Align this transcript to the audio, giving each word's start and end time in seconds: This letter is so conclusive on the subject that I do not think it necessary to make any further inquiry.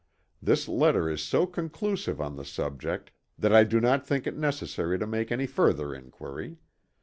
This 0.41 0.67
letter 0.67 1.07
is 1.11 1.21
so 1.21 1.45
conclusive 1.45 2.19
on 2.19 2.35
the 2.35 2.43
subject 2.43 3.11
that 3.37 3.53
I 3.53 3.63
do 3.63 3.79
not 3.79 4.03
think 4.03 4.25
it 4.25 4.35
necessary 4.35 4.97
to 4.97 5.05
make 5.05 5.31
any 5.31 5.45
further 5.45 5.93
inquiry. 5.93 6.57